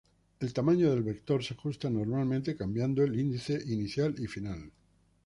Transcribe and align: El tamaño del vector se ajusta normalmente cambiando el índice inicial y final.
El 0.39 0.51
tamaño 0.51 0.89
del 0.89 1.03
vector 1.03 1.43
se 1.43 1.53
ajusta 1.53 1.87
normalmente 1.87 2.55
cambiando 2.55 3.03
el 3.03 3.19
índice 3.19 3.59
inicial 3.67 4.15
y 4.17 4.25
final. 4.25 4.71